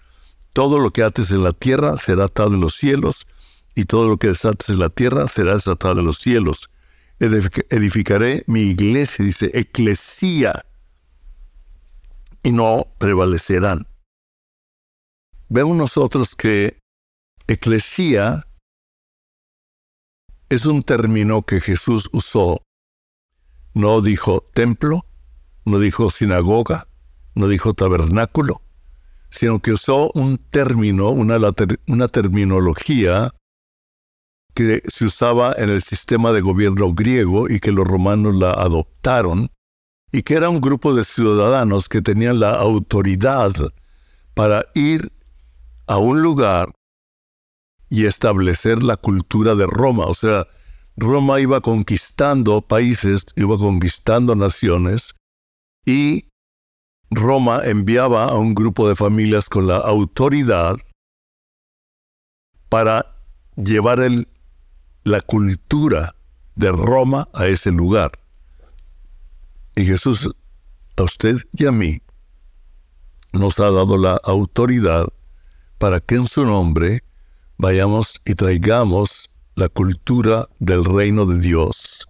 todo 0.57 0.79
lo 0.79 0.91
que 0.91 1.03
ates 1.03 1.33
en 1.33 1.43
la 1.43 1.53
tierra 1.53 1.99
será 1.99 2.25
atado 2.25 2.55
en 2.55 2.63
los 2.63 2.77
cielos, 2.77 3.27
y 3.75 3.85
todo 3.85 4.09
lo 4.09 4.17
que 4.17 4.29
desates 4.29 4.71
en 4.71 4.79
la 4.79 4.89
tierra 4.89 5.29
será 5.29 5.53
desatado 5.53 6.01
en 6.01 6.07
los 6.07 6.17
cielos. 6.17 6.71
Edificaré 7.21 8.43
mi 8.47 8.63
iglesia, 8.63 9.23
dice, 9.23 9.51
eclesía, 9.53 10.65
y 12.43 12.53
no 12.53 12.87
prevalecerán. 12.97 13.87
Vemos 15.51 15.77
nosotros 15.77 16.35
que 16.35 16.79
eclesía 17.47 18.47
es 20.49 20.65
un 20.65 20.83
término 20.83 21.43
que 21.43 21.61
Jesús 21.61 22.09
usó. 22.15 22.63
No 23.75 24.01
dijo 24.01 24.43
templo, 24.55 25.05
no 25.67 25.81
dijo 25.81 26.09
sinagoga, 26.09 26.89
no 27.35 27.47
dijo 27.47 27.75
tabernáculo, 27.75 28.63
sino 29.30 29.61
que 29.61 29.73
usó 29.73 30.11
un 30.14 30.38
término, 30.38 31.11
una, 31.11 31.38
una 31.87 32.09
terminología 32.09 33.30
que 34.54 34.83
se 34.88 35.04
usaba 35.04 35.54
en 35.59 35.68
el 35.68 35.83
sistema 35.83 36.33
de 36.33 36.40
gobierno 36.40 36.95
griego 36.95 37.49
y 37.49 37.61
que 37.61 37.73
los 37.73 37.87
romanos 37.87 38.35
la 38.35 38.52
adoptaron, 38.52 39.50
y 40.12 40.23
que 40.23 40.35
era 40.35 40.49
un 40.49 40.61
grupo 40.61 40.95
de 40.95 41.04
ciudadanos 41.04 41.88
que 41.88 42.00
tenían 42.00 42.40
la 42.40 42.52
autoridad 42.52 43.52
para 44.35 44.64
ir 44.75 45.12
a 45.87 45.99
un 45.99 46.23
lugar 46.23 46.73
y 47.90 48.06
establecer 48.06 48.83
la 48.83 48.97
cultura 48.97 49.54
de 49.54 49.66
Roma. 49.66 50.06
O 50.06 50.14
sea, 50.14 50.47
Roma 50.97 51.40
iba 51.40 51.61
conquistando 51.61 52.62
países, 52.62 53.26
iba 53.37 53.59
conquistando 53.59 54.35
naciones, 54.35 55.14
y 55.85 56.28
Roma 57.26 57.62
enviaba 57.64 58.26
a 58.26 58.35
un 58.35 58.54
grupo 58.54 58.88
de 58.88 58.95
familias 58.95 59.49
con 59.49 59.66
la 59.66 59.78
autoridad 59.78 60.76
para 62.68 63.16
llevar 63.56 63.99
la 65.02 65.21
cultura 65.23 66.14
de 66.54 66.71
Roma 66.71 67.28
a 67.33 67.49
ese 67.49 67.73
lugar. 67.73 68.12
Y 69.75 69.87
Jesús, 69.87 70.30
a 70.97 71.02
usted 71.02 71.38
y 71.52 71.66
a 71.66 71.73
mí, 71.73 72.00
nos 73.33 73.59
ha 73.59 73.73
dado 73.73 73.99
la 73.99 74.21
autoridad 74.23 75.09
para 75.78 75.99
que 75.99 76.14
en 76.14 76.28
su 76.28 76.47
nombre 76.47 77.02
vayamos 77.59 78.21
y 78.25 78.37
traigamos 78.37 79.30
la 79.56 79.68
cultura 79.68 80.49
del 80.61 80.85
reino 80.85 81.26
de 81.26 81.40
Dios. 81.40 82.06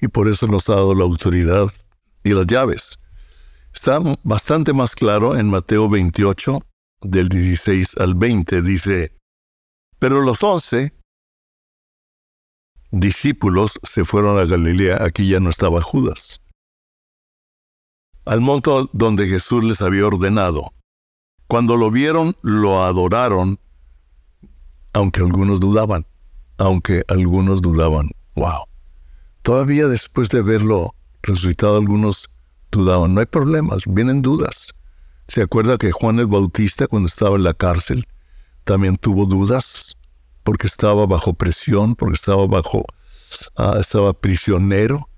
Y 0.00 0.08
por 0.08 0.26
eso 0.26 0.46
nos 0.46 0.70
ha 0.70 0.76
dado 0.76 0.94
la 0.94 1.04
autoridad 1.04 1.66
y 2.24 2.30
las 2.30 2.46
llaves. 2.46 2.98
Está 3.78 4.00
bastante 4.24 4.72
más 4.72 4.96
claro 4.96 5.38
en 5.38 5.48
Mateo 5.50 5.88
28, 5.88 6.58
del 7.00 7.28
16 7.28 7.98
al 7.98 8.16
20. 8.16 8.60
Dice, 8.60 9.12
pero 10.00 10.20
los 10.20 10.42
once 10.42 10.92
discípulos 12.90 13.78
se 13.84 14.04
fueron 14.04 14.36
a 14.36 14.46
Galilea, 14.46 15.04
aquí 15.04 15.28
ya 15.28 15.38
no 15.38 15.48
estaba 15.48 15.80
Judas, 15.80 16.40
al 18.24 18.40
monte 18.40 18.68
donde 18.92 19.28
Jesús 19.28 19.62
les 19.62 19.80
había 19.80 20.08
ordenado. 20.08 20.72
Cuando 21.46 21.76
lo 21.76 21.92
vieron, 21.92 22.36
lo 22.42 22.82
adoraron, 22.82 23.60
aunque 24.92 25.20
algunos 25.20 25.60
dudaban, 25.60 26.04
aunque 26.56 27.04
algunos 27.06 27.62
dudaban. 27.62 28.10
¡Wow! 28.34 28.64
Todavía 29.42 29.86
después 29.86 30.30
de 30.30 30.42
verlo 30.42 30.96
resucitado, 31.22 31.76
algunos 31.76 32.28
dudaban. 32.70 33.14
No 33.14 33.20
hay 33.20 33.26
problemas, 33.26 33.82
vienen 33.86 34.22
dudas. 34.22 34.74
¿Se 35.28 35.42
acuerda 35.42 35.76
que 35.76 35.92
Juan 35.92 36.18
el 36.18 36.26
Bautista, 36.26 36.86
cuando 36.86 37.08
estaba 37.08 37.36
en 37.36 37.42
la 37.42 37.54
cárcel, 37.54 38.06
también 38.64 38.96
tuvo 38.96 39.26
dudas? 39.26 39.96
Porque 40.42 40.66
estaba 40.66 41.06
bajo 41.06 41.34
presión, 41.34 41.94
porque 41.94 42.14
estaba 42.14 42.46
bajo, 42.46 42.84
ah, 43.56 43.76
estaba 43.80 44.14
prisionero. 44.14 45.08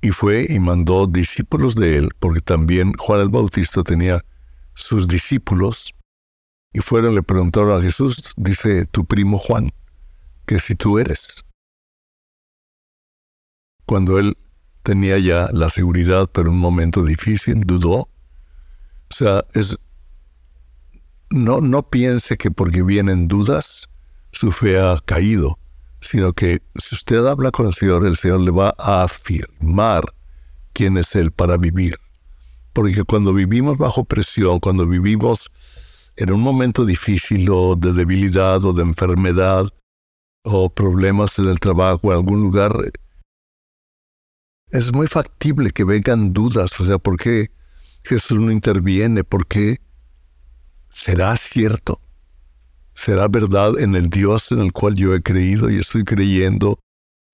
Y 0.00 0.10
fue 0.10 0.46
y 0.48 0.58
mandó 0.58 1.06
discípulos 1.06 1.74
de 1.74 1.98
él, 1.98 2.10
porque 2.18 2.40
también 2.40 2.94
Juan 2.94 3.20
el 3.20 3.28
Bautista 3.28 3.82
tenía 3.82 4.24
sus 4.74 5.06
discípulos. 5.06 5.94
Y 6.72 6.80
fueron, 6.80 7.14
le 7.14 7.22
preguntaron 7.22 7.78
a 7.78 7.82
Jesús, 7.82 8.32
dice 8.36 8.86
tu 8.86 9.04
primo 9.04 9.38
Juan, 9.38 9.70
que 10.46 10.58
si 10.58 10.74
tú 10.74 10.98
eres. 10.98 11.44
Cuando 13.90 14.20
él 14.20 14.38
tenía 14.84 15.18
ya 15.18 15.48
la 15.52 15.68
seguridad, 15.68 16.30
pero 16.32 16.52
un 16.52 16.60
momento 16.60 17.02
difícil, 17.02 17.62
dudó. 17.62 18.08
O 19.10 19.14
sea, 19.16 19.44
es, 19.52 19.76
no, 21.30 21.60
no 21.60 21.82
piense 21.82 22.36
que 22.36 22.52
porque 22.52 22.84
vienen 22.84 23.26
dudas, 23.26 23.90
su 24.30 24.52
fe 24.52 24.78
ha 24.78 24.96
caído, 25.04 25.58
sino 26.00 26.32
que 26.34 26.62
si 26.76 26.94
usted 26.94 27.26
habla 27.26 27.50
con 27.50 27.66
el 27.66 27.74
Señor, 27.74 28.06
el 28.06 28.16
Señor 28.16 28.42
le 28.42 28.52
va 28.52 28.76
a 28.78 29.02
afirmar 29.02 30.04
quién 30.72 30.96
es 30.96 31.16
Él 31.16 31.32
para 31.32 31.56
vivir. 31.56 31.96
Porque 32.72 33.02
cuando 33.02 33.34
vivimos 33.34 33.76
bajo 33.76 34.04
presión, 34.04 34.60
cuando 34.60 34.86
vivimos 34.86 35.50
en 36.14 36.30
un 36.30 36.42
momento 36.42 36.84
difícil 36.84 37.50
o 37.50 37.74
de 37.74 37.92
debilidad 37.92 38.64
o 38.64 38.72
de 38.72 38.82
enfermedad, 38.82 39.66
o 40.44 40.70
problemas 40.70 41.40
en 41.40 41.48
el 41.48 41.58
trabajo 41.58 42.12
en 42.12 42.18
algún 42.18 42.40
lugar, 42.40 42.72
es 44.72 44.92
muy 44.92 45.06
factible 45.06 45.70
que 45.70 45.84
vengan 45.84 46.32
dudas, 46.32 46.78
o 46.80 46.84
sea, 46.84 46.98
¿por 46.98 47.16
qué 47.16 47.50
Jesús 48.04 48.38
no 48.38 48.50
interviene? 48.50 49.24
¿Por 49.24 49.46
qué 49.46 49.80
será 50.90 51.36
cierto? 51.36 52.00
¿Será 52.94 53.28
verdad 53.28 53.78
en 53.78 53.96
el 53.96 54.10
Dios 54.10 54.52
en 54.52 54.60
el 54.60 54.72
cual 54.72 54.94
yo 54.94 55.14
he 55.14 55.22
creído 55.22 55.70
y 55.70 55.78
estoy 55.78 56.04
creyendo 56.04 56.78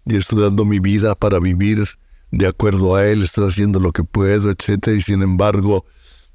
y 0.04 0.16
estoy 0.16 0.42
dando 0.42 0.64
mi 0.64 0.78
vida 0.78 1.14
para 1.14 1.38
vivir 1.38 1.86
de 2.30 2.46
acuerdo 2.46 2.94
a 2.94 3.06
Él, 3.06 3.22
estoy 3.22 3.48
haciendo 3.48 3.80
lo 3.80 3.92
que 3.92 4.04
puedo, 4.04 4.50
etcétera, 4.50 4.96
y 4.96 5.02
sin 5.02 5.22
embargo 5.22 5.84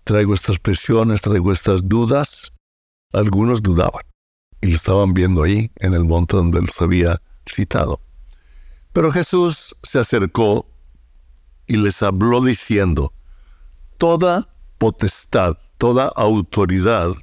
traigo 0.04 0.34
estas 0.34 0.60
presiones, 0.60 1.22
traigo 1.22 1.52
estas 1.52 1.88
dudas? 1.88 2.54
Algunos 3.14 3.62
dudaban 3.62 4.04
y 4.62 4.68
lo 4.68 4.76
estaban 4.76 5.14
viendo 5.14 5.44
ahí, 5.44 5.72
en 5.78 5.94
el 5.94 6.06
monte 6.06 6.38
donde 6.38 6.62
los 6.62 6.80
había 6.82 7.22
citado. 7.46 8.00
Pero 8.94 9.12
Jesús 9.12 9.76
se 9.82 10.00
acercó 10.00 10.71
y 11.72 11.78
les 11.78 12.04
habló 12.04 12.42
diciendo, 12.42 13.14
Toda 13.98 14.50
potestad, 14.78 15.58
toda 15.78 16.08
autoridad 16.18 17.14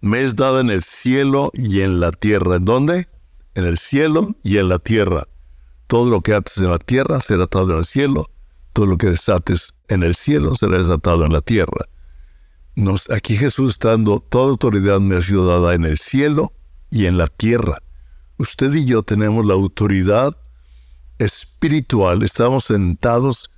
me 0.00 0.22
es 0.22 0.36
dada 0.36 0.60
en 0.60 0.70
el 0.70 0.84
cielo 0.84 1.50
y 1.52 1.80
en 1.80 1.98
la 1.98 2.12
tierra. 2.12 2.56
¿En 2.56 2.64
dónde? 2.64 3.08
En 3.56 3.64
el 3.64 3.78
cielo 3.78 4.36
y 4.44 4.58
en 4.58 4.68
la 4.68 4.78
tierra. 4.78 5.26
Todo 5.88 6.08
lo 6.08 6.20
que 6.20 6.32
ates 6.32 6.58
en 6.58 6.70
la 6.70 6.78
tierra 6.78 7.18
será 7.18 7.44
atado 7.44 7.72
en 7.72 7.78
el 7.78 7.84
cielo, 7.84 8.30
todo 8.72 8.86
lo 8.86 8.98
que 8.98 9.08
desates 9.08 9.74
en 9.88 10.04
el 10.04 10.14
cielo 10.14 10.54
será 10.54 10.78
desatado 10.78 11.26
en 11.26 11.32
la 11.32 11.40
tierra. 11.40 11.88
Nos, 12.76 13.10
aquí 13.10 13.36
Jesús 13.36 13.72
está 13.72 13.90
dando, 13.90 14.20
toda 14.20 14.50
autoridad 14.50 15.00
me 15.00 15.16
ha 15.16 15.22
sido 15.22 15.44
dada 15.46 15.74
en 15.74 15.84
el 15.84 15.98
cielo 15.98 16.52
y 16.88 17.06
en 17.06 17.18
la 17.18 17.26
tierra. 17.26 17.78
Usted 18.38 18.72
y 18.74 18.84
yo 18.84 19.02
tenemos 19.02 19.44
la 19.44 19.54
autoridad 19.54 20.36
espiritual, 21.18 22.22
estamos 22.22 22.64
sentados 22.64 23.50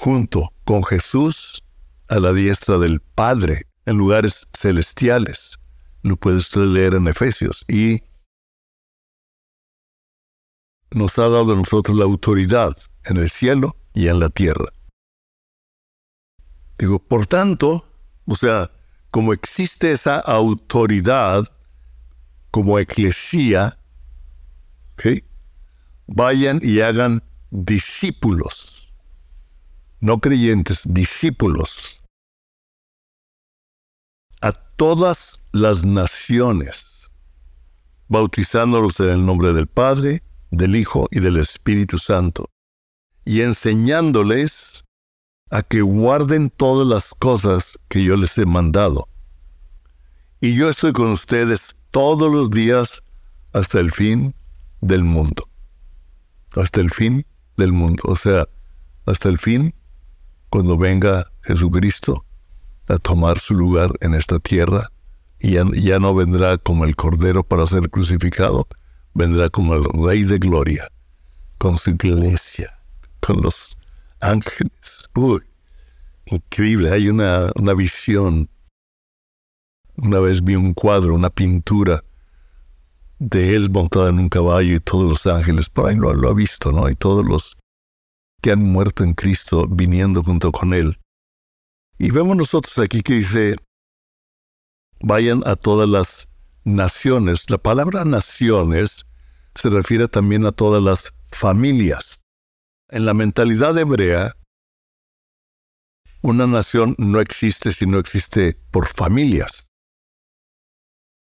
junto 0.00 0.54
con 0.64 0.82
Jesús 0.82 1.62
a 2.08 2.18
la 2.18 2.32
diestra 2.32 2.78
del 2.78 3.00
Padre 3.00 3.66
en 3.84 3.98
lugares 3.98 4.48
celestiales. 4.56 5.58
Lo 6.02 6.16
puede 6.16 6.38
usted 6.38 6.62
leer 6.62 6.94
en 6.94 7.06
Efesios. 7.06 7.66
Y 7.68 8.02
nos 10.90 11.18
ha 11.18 11.28
dado 11.28 11.52
a 11.52 11.56
nosotros 11.56 11.96
la 11.98 12.06
autoridad 12.06 12.74
en 13.04 13.18
el 13.18 13.28
cielo 13.28 13.76
y 13.92 14.08
en 14.08 14.20
la 14.20 14.30
tierra. 14.30 14.72
Digo, 16.78 16.98
por 16.98 17.26
tanto, 17.26 17.84
o 18.24 18.34
sea, 18.34 18.70
como 19.10 19.34
existe 19.34 19.92
esa 19.92 20.18
autoridad, 20.18 21.44
como 22.50 22.78
eclesía, 22.78 23.78
vayan 26.06 26.58
y 26.62 26.80
hagan 26.80 27.22
discípulos, 27.50 28.79
no 30.00 30.18
creyentes, 30.18 30.82
discípulos, 30.84 32.00
a 34.40 34.52
todas 34.52 35.40
las 35.52 35.84
naciones, 35.84 37.10
bautizándolos 38.08 38.98
en 39.00 39.08
el 39.08 39.26
nombre 39.26 39.52
del 39.52 39.66
Padre, 39.66 40.22
del 40.50 40.74
Hijo 40.74 41.06
y 41.10 41.20
del 41.20 41.36
Espíritu 41.36 41.98
Santo, 41.98 42.50
y 43.24 43.42
enseñándoles 43.42 44.84
a 45.50 45.62
que 45.62 45.82
guarden 45.82 46.48
todas 46.48 46.86
las 46.86 47.12
cosas 47.12 47.78
que 47.88 48.02
yo 48.02 48.16
les 48.16 48.36
he 48.38 48.46
mandado. 48.46 49.08
Y 50.40 50.54
yo 50.54 50.70
estoy 50.70 50.92
con 50.92 51.10
ustedes 51.10 51.76
todos 51.90 52.32
los 52.32 52.50
días 52.50 53.02
hasta 53.52 53.80
el 53.80 53.92
fin 53.92 54.34
del 54.80 55.04
mundo. 55.04 55.48
Hasta 56.56 56.80
el 56.80 56.90
fin 56.90 57.26
del 57.56 57.72
mundo. 57.72 58.02
O 58.06 58.16
sea, 58.16 58.48
hasta 59.06 59.28
el 59.28 59.38
fin 59.38 59.74
cuando 60.50 60.76
venga 60.76 61.30
Jesucristo 61.42 62.24
a 62.88 62.98
tomar 62.98 63.38
su 63.38 63.54
lugar 63.54 63.92
en 64.00 64.14
esta 64.14 64.38
tierra 64.40 64.90
y 65.38 65.52
ya, 65.52 65.98
no 65.98 66.14
vendrá 66.14 66.58
como 66.58 66.84
el 66.84 66.96
Cordero 66.96 67.42
para 67.42 67.66
ser 67.66 67.88
crucificado, 67.88 68.66
vendrá 69.14 69.48
como 69.48 69.74
el 69.74 69.84
Rey 69.84 70.24
de 70.24 70.38
Gloria, 70.38 70.88
con 71.56 71.78
su 71.78 71.90
iglesia, 71.90 72.78
con 73.20 73.40
los 73.40 73.78
ángeles. 74.20 75.08
Uy, 75.14 75.40
increíble, 76.26 76.92
hay 76.92 77.08
una, 77.08 77.50
una 77.54 77.72
visión 77.72 78.50
una 79.96 80.20
vez 80.20 80.42
vi 80.42 80.56
un 80.56 80.74
cuadro, 80.74 81.14
una 81.14 81.30
pintura 81.30 82.02
de 83.18 83.54
él 83.54 83.70
montado 83.70 84.08
en 84.08 84.18
un 84.18 84.28
caballo 84.28 84.76
y 84.76 84.80
todos 84.80 85.08
los 85.08 85.26
ángeles, 85.26 85.68
por 85.68 85.88
ahí 85.88 85.96
lo, 85.96 86.12
lo 86.14 86.30
ha 86.30 86.34
visto, 86.34 86.72
¿no? 86.72 86.88
Y 86.88 86.94
todos 86.94 87.24
los 87.24 87.56
que 88.40 88.52
han 88.52 88.62
muerto 88.62 89.04
en 89.04 89.14
Cristo 89.14 89.66
viniendo 89.68 90.22
junto 90.22 90.52
con 90.52 90.74
él. 90.74 90.98
Y 91.98 92.10
vemos 92.10 92.36
nosotros 92.36 92.78
aquí 92.78 93.02
que 93.02 93.14
dice, 93.14 93.56
vayan 95.00 95.42
a 95.46 95.56
todas 95.56 95.88
las 95.88 96.28
naciones. 96.64 97.48
La 97.50 97.58
palabra 97.58 98.04
naciones 98.04 99.06
se 99.54 99.70
refiere 99.70 100.08
también 100.08 100.46
a 100.46 100.52
todas 100.52 100.82
las 100.82 101.12
familias. 101.30 102.22
En 102.88 103.04
la 103.04 103.14
mentalidad 103.14 103.76
hebrea, 103.78 104.34
una 106.22 106.46
nación 106.46 106.94
no 106.98 107.20
existe 107.20 107.72
si 107.72 107.86
no 107.86 107.98
existe 107.98 108.58
por 108.70 108.88
familias. 108.88 109.68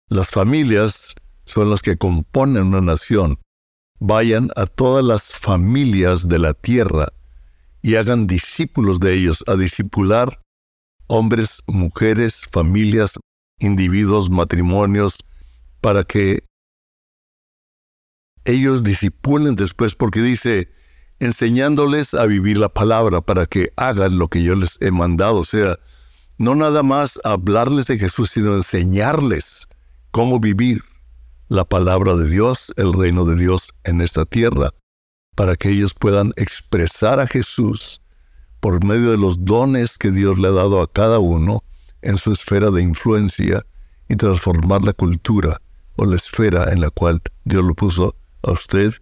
Las 0.07 0.29
familias 0.29 1.15
son 1.45 1.69
las 1.69 1.81
que 1.81 1.97
componen 1.97 2.67
una 2.67 2.81
nación. 2.81 3.39
Vayan 4.03 4.49
a 4.55 4.65
todas 4.65 5.05
las 5.05 5.31
familias 5.31 6.27
de 6.27 6.39
la 6.39 6.55
tierra 6.55 7.09
y 7.83 7.97
hagan 7.97 8.25
discípulos 8.25 8.99
de 8.99 9.13
ellos, 9.13 9.43
a 9.45 9.55
discipular 9.55 10.41
hombres, 11.05 11.61
mujeres, 11.67 12.41
familias, 12.49 13.19
individuos, 13.59 14.31
matrimonios, 14.31 15.19
para 15.81 16.03
que 16.03 16.43
ellos 18.43 18.81
disipulen 18.81 19.55
después, 19.55 19.93
porque 19.93 20.21
dice, 20.21 20.71
enseñándoles 21.19 22.15
a 22.15 22.25
vivir 22.25 22.57
la 22.57 22.69
palabra, 22.69 23.21
para 23.21 23.45
que 23.45 23.71
hagan 23.75 24.17
lo 24.17 24.29
que 24.29 24.41
yo 24.41 24.55
les 24.55 24.81
he 24.81 24.89
mandado. 24.89 25.35
O 25.35 25.43
sea, 25.43 25.77
no 26.39 26.55
nada 26.55 26.81
más 26.81 27.19
hablarles 27.23 27.85
de 27.85 27.99
Jesús, 27.99 28.31
sino 28.31 28.55
enseñarles 28.55 29.67
cómo 30.09 30.39
vivir 30.39 30.81
la 31.51 31.65
palabra 31.65 32.15
de 32.15 32.29
Dios, 32.29 32.71
el 32.77 32.93
reino 32.93 33.25
de 33.25 33.35
Dios 33.35 33.73
en 33.83 33.99
esta 33.99 34.23
tierra, 34.23 34.73
para 35.35 35.57
que 35.57 35.67
ellos 35.67 35.93
puedan 35.93 36.31
expresar 36.37 37.19
a 37.19 37.27
Jesús 37.27 38.01
por 38.61 38.85
medio 38.85 39.11
de 39.11 39.17
los 39.17 39.43
dones 39.43 39.97
que 39.97 40.11
Dios 40.11 40.39
le 40.39 40.47
ha 40.47 40.51
dado 40.51 40.81
a 40.81 40.89
cada 40.89 41.19
uno 41.19 41.61
en 42.01 42.15
su 42.15 42.31
esfera 42.31 42.71
de 42.71 42.81
influencia 42.81 43.65
y 44.07 44.15
transformar 44.15 44.83
la 44.83 44.93
cultura 44.93 45.61
o 45.97 46.05
la 46.05 46.15
esfera 46.15 46.71
en 46.71 46.79
la 46.79 46.89
cual 46.89 47.21
Dios 47.43 47.65
lo 47.65 47.75
puso 47.75 48.15
a 48.43 48.53
usted 48.53 48.93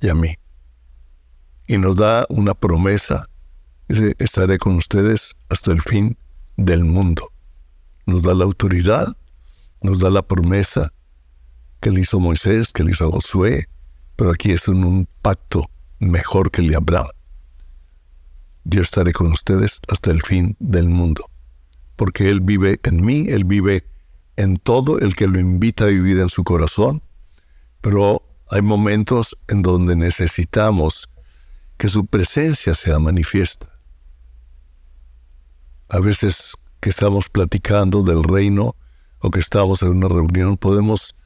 y 0.00 0.08
a 0.08 0.14
mí. 0.14 0.34
Y 1.66 1.76
nos 1.76 1.94
da 1.94 2.24
una 2.30 2.54
promesa. 2.54 3.26
Dice, 3.86 4.14
estaré 4.18 4.56
con 4.56 4.76
ustedes 4.76 5.36
hasta 5.50 5.72
el 5.72 5.82
fin 5.82 6.16
del 6.56 6.84
mundo. 6.84 7.30
Nos 8.06 8.22
da 8.22 8.32
la 8.32 8.44
autoridad, 8.44 9.14
nos 9.82 9.98
da 9.98 10.08
la 10.08 10.22
promesa 10.22 10.90
que 11.80 11.90
le 11.90 12.00
hizo 12.00 12.20
Moisés, 12.20 12.72
que 12.72 12.84
le 12.84 12.92
hizo 12.92 13.10
Josué, 13.10 13.68
pero 14.16 14.30
aquí 14.30 14.52
es 14.52 14.68
un, 14.68 14.84
un 14.84 15.08
pacto 15.22 15.70
mejor 15.98 16.50
que 16.50 16.62
el 16.62 16.68
de 16.68 16.76
Abraham. 16.76 17.08
Yo 18.64 18.82
estaré 18.82 19.12
con 19.12 19.28
ustedes 19.28 19.80
hasta 19.88 20.10
el 20.10 20.22
fin 20.22 20.56
del 20.58 20.88
mundo, 20.88 21.30
porque 21.96 22.28
Él 22.28 22.40
vive 22.40 22.80
en 22.82 23.04
mí, 23.04 23.26
Él 23.28 23.44
vive 23.44 23.84
en 24.36 24.56
todo 24.56 24.98
el 24.98 25.16
que 25.16 25.26
lo 25.26 25.38
invita 25.40 25.84
a 25.84 25.88
vivir 25.88 26.18
en 26.18 26.28
su 26.28 26.44
corazón, 26.44 27.02
pero 27.80 28.22
hay 28.50 28.62
momentos 28.62 29.36
en 29.48 29.62
donde 29.62 29.96
necesitamos 29.96 31.08
que 31.76 31.88
su 31.88 32.06
presencia 32.06 32.74
sea 32.74 32.98
manifiesta. 32.98 33.68
A 35.88 36.00
veces 36.00 36.52
que 36.80 36.90
estamos 36.90 37.28
platicando 37.28 38.02
del 38.02 38.22
reino 38.22 38.76
o 39.20 39.30
que 39.30 39.40
estamos 39.40 39.82
en 39.82 39.88
una 39.88 40.08
reunión 40.08 40.56
podemos 40.56 41.16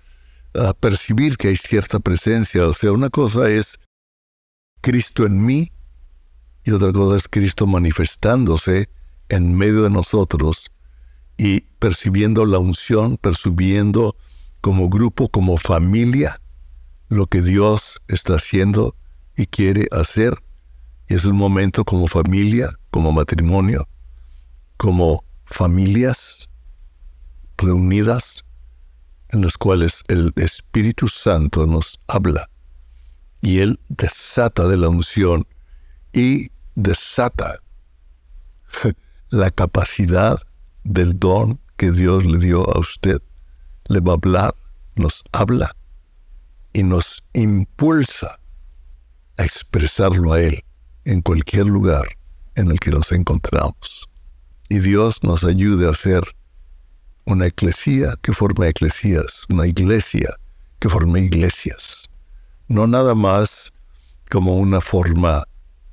ah, 0.54 0.74
percibir 0.78 1.36
que 1.36 1.48
hay 1.48 1.56
cierta 1.56 2.00
presencia. 2.00 2.66
O 2.66 2.72
sea, 2.72 2.92
una 2.92 3.10
cosa 3.10 3.50
es 3.50 3.78
Cristo 4.80 5.26
en 5.26 5.44
mí 5.44 5.72
y 6.64 6.72
otra 6.72 6.92
cosa 6.92 7.16
es 7.16 7.28
Cristo 7.28 7.66
manifestándose 7.66 8.88
en 9.28 9.56
medio 9.56 9.82
de 9.82 9.90
nosotros 9.90 10.70
y 11.36 11.60
percibiendo 11.78 12.46
la 12.46 12.58
unción, 12.58 13.16
percibiendo 13.16 14.16
como 14.60 14.88
grupo, 14.88 15.28
como 15.28 15.56
familia, 15.56 16.40
lo 17.08 17.26
que 17.26 17.42
Dios 17.42 18.00
está 18.08 18.36
haciendo 18.36 18.94
y 19.36 19.46
quiere 19.46 19.88
hacer. 19.90 20.34
Y 21.08 21.14
es 21.14 21.24
un 21.24 21.36
momento 21.36 21.84
como 21.84 22.06
familia, 22.06 22.70
como 22.90 23.12
matrimonio, 23.12 23.88
como 24.76 25.24
familias 25.46 26.48
reunidas 27.56 28.44
en 29.33 29.40
los 29.40 29.59
cuales 29.59 30.03
el 30.09 30.33
Espíritu 30.37 31.09
Santo 31.09 31.66
nos 31.66 31.99
habla 32.07 32.49
y 33.40 33.59
Él 33.59 33.81
desata 33.88 34.68
de 34.68 34.77
la 34.77 34.88
unción 34.88 35.47
y 36.12 36.51
desata 36.75 37.59
la 39.31 39.51
capacidad 39.51 40.40
del 40.85 41.18
don 41.18 41.61
que 41.77 41.90
Dios 41.90 42.25
le 42.25 42.38
dio 42.38 42.68
a 42.68 42.79
usted. 42.79 43.21
Le 43.88 44.01
va 44.01 44.12
a 44.12 44.16
hablar, 44.16 44.55
nos 44.95 45.25
habla 45.33 45.75
y 46.73 46.83
nos 46.83 47.25
impulsa 47.33 48.38
a 49.38 49.45
expresarlo 49.45 50.33
a 50.33 50.40
Él 50.40 50.62
en 51.05 51.21
cualquier 51.23 51.66
lugar 51.66 52.05
en 52.55 52.71
el 52.71 52.79
que 52.79 52.90
nos 52.90 53.11
encontramos. 53.12 54.09
Y 54.68 54.79
Dios 54.79 55.23
nos 55.23 55.42
ayude 55.42 55.88
a 55.88 55.95
ser 55.95 56.23
una 57.24 57.46
eclesía 57.46 58.14
que 58.22 58.32
forme 58.32 58.68
eclesías, 58.68 59.44
una 59.48 59.66
iglesia 59.66 60.37
que 60.78 60.88
forme 60.88 61.20
iglesias. 61.20 62.11
No 62.68 62.87
nada 62.87 63.14
más 63.14 63.72
como 64.30 64.56
una 64.56 64.80
forma 64.80 65.44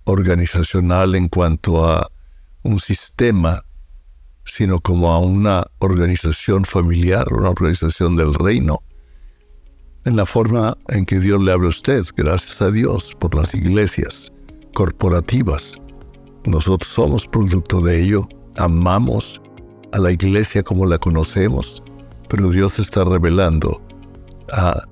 organizacional 0.05 1.15
en 1.15 1.27
cuanto 1.27 1.85
a 1.85 2.09
un 2.63 2.79
sistema, 2.79 3.63
sino 4.45 4.79
como 4.79 5.11
a 5.11 5.19
una 5.19 5.65
organización 5.79 6.65
familiar, 6.65 7.31
una 7.31 7.49
organización 7.49 8.15
del 8.15 8.33
reino, 8.33 8.81
en 10.05 10.15
la 10.15 10.25
forma 10.25 10.77
en 10.87 11.05
que 11.05 11.19
Dios 11.19 11.41
le 11.41 11.51
habla 11.51 11.67
a 11.67 11.69
usted, 11.69 12.03
gracias 12.15 12.61
a 12.61 12.71
Dios 12.71 13.15
por 13.19 13.35
las 13.35 13.53
iglesias 13.53 14.31
corporativas. 14.73 15.73
Nosotros 16.45 16.91
somos 16.91 17.27
producto 17.27 17.81
de 17.81 18.01
ello, 18.01 18.27
amamos 18.55 19.41
a 19.91 19.99
la 19.99 20.12
iglesia 20.12 20.63
como 20.63 20.86
la 20.86 20.97
conocemos, 20.97 21.84
pero 22.28 22.49
Dios 22.52 22.80
está 22.80 23.04
revelando 23.04 23.82
a 24.52 24.84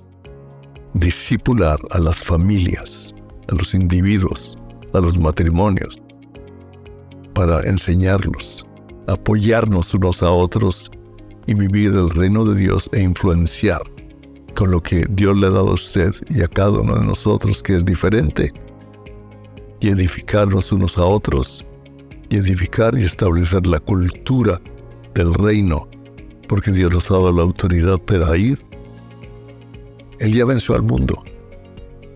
discipular 0.93 1.79
a 1.91 1.99
las 1.99 2.17
familias, 2.17 3.13
a 3.49 3.55
los 3.55 3.73
individuos, 3.73 4.57
a 4.93 4.99
los 4.99 5.19
matrimonios, 5.19 6.01
para 7.33 7.61
enseñarlos, 7.61 8.65
apoyarnos 9.07 9.93
unos 9.93 10.23
a 10.23 10.31
otros 10.31 10.91
y 11.45 11.53
vivir 11.53 11.91
el 11.93 12.09
reino 12.09 12.43
de 12.45 12.59
Dios 12.59 12.89
e 12.93 13.01
influenciar 13.01 13.81
con 14.55 14.71
lo 14.71 14.81
que 14.81 15.05
Dios 15.11 15.37
le 15.37 15.47
ha 15.47 15.51
dado 15.51 15.69
a 15.69 15.73
usted 15.75 16.13
y 16.29 16.41
a 16.41 16.47
cada 16.47 16.79
uno 16.79 16.95
de 16.95 17.05
nosotros 17.05 17.61
que 17.61 17.77
es 17.77 17.85
diferente, 17.85 18.51
y 19.79 19.89
edificarnos 19.89 20.71
unos 20.71 20.97
a 20.97 21.05
otros, 21.05 21.63
y 22.29 22.37
edificar 22.37 22.97
y 22.97 23.03
establecer 23.03 23.67
la 23.67 23.79
cultura 23.79 24.59
del 25.17 25.33
reino, 25.33 25.87
porque 26.47 26.71
Dios 26.71 26.93
nos 26.93 27.09
ha 27.09 27.15
dado 27.15 27.31
la 27.31 27.41
autoridad 27.41 27.97
para 27.97 28.37
ir. 28.37 28.63
Él 30.19 30.33
ya 30.33 30.45
venció 30.45 30.75
al 30.75 30.83
mundo, 30.83 31.23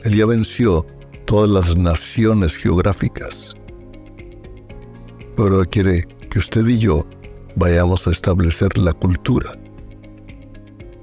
Él 0.03 0.15
ya 0.15 0.25
venció 0.27 0.85
todas 1.25 1.49
las 1.49 1.75
naciones 1.75 2.55
geográficas, 2.55 3.55
pero 5.35 5.63
quiere 5.65 6.07
que 6.29 6.39
usted 6.39 6.67
y 6.67 6.77
yo 6.77 7.05
vayamos 7.55 8.07
a 8.07 8.11
establecer 8.11 8.77
la 8.77 8.93
cultura 8.93 9.57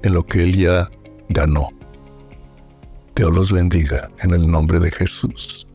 en 0.03 0.13
lo 0.13 0.25
que 0.25 0.43
Él 0.43 0.55
ya 0.55 0.89
ganó. 1.29 1.69
Dios 3.15 3.33
los 3.33 3.51
bendiga 3.51 4.09
en 4.23 4.31
el 4.31 4.49
nombre 4.49 4.79
de 4.79 4.89
Jesús. 4.91 5.67